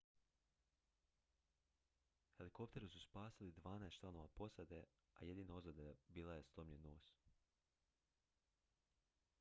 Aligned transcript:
helikopteri 2.37 2.89
su 2.93 2.99
spasili 3.01 3.51
dvanaest 3.57 3.99
članova 3.99 4.27
posade 4.27 4.81
a 5.19 5.25
jedina 5.31 5.55
ozljeda 5.55 5.91
bio 6.07 6.31
je 6.31 6.43
slomljen 6.43 6.81
nos 6.89 7.13